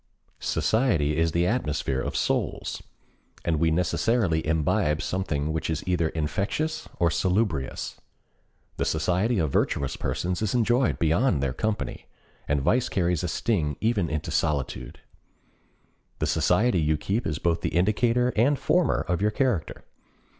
Society 0.39 1.15
is 1.15 1.31
the 1.31 1.45
atmosphere 1.45 2.01
of 2.01 2.15
souls, 2.15 2.81
and 3.45 3.57
we 3.59 3.69
necessarily 3.69 4.43
imbibe 4.47 4.99
something 4.99 5.53
which 5.53 5.69
is 5.69 5.87
either 5.87 6.09
infectious 6.09 6.89
or 6.97 7.11
salubrious. 7.11 8.01
The 8.77 8.85
society 8.85 9.37
of 9.37 9.51
virtuous 9.51 9.95
persons 9.95 10.41
is 10.41 10.55
enjoyed 10.55 10.97
beyond 10.97 11.43
their 11.43 11.53
company, 11.53 12.07
and 12.47 12.61
vice 12.63 12.89
carries 12.89 13.23
a 13.23 13.27
sting 13.27 13.77
even 13.79 14.09
into 14.09 14.31
solitude. 14.31 15.01
The 16.17 16.25
society 16.25 16.81
you 16.81 16.97
keep 16.97 17.27
is 17.27 17.37
both 17.37 17.61
the 17.61 17.69
indicator 17.75 18.33
and 18.35 18.57
former 18.57 19.01
of 19.07 19.21
your 19.21 19.29
character. 19.29 19.85